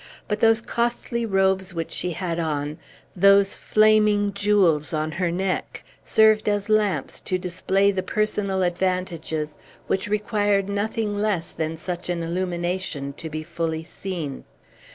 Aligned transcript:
But, 0.27 0.39
those 0.39 0.61
costly 0.63 1.27
robes 1.27 1.75
which 1.75 1.91
she 1.91 2.13
had 2.13 2.39
on, 2.39 2.79
those 3.15 3.55
flaming 3.55 4.33
jewels 4.33 4.93
on 4.93 5.11
her 5.11 5.29
neck, 5.29 5.83
served 6.03 6.49
as 6.49 6.69
lamps 6.69 7.21
to 7.21 7.37
display 7.37 7.91
the 7.91 8.01
personal 8.01 8.63
advantages 8.63 9.59
which 9.85 10.07
required 10.07 10.67
nothing 10.69 11.15
less 11.15 11.51
than 11.51 11.77
such 11.77 12.09
an 12.09 12.23
illumination 12.23 13.13
to 13.17 13.29
be 13.29 13.43
fully 13.43 13.83
seen. 13.83 14.43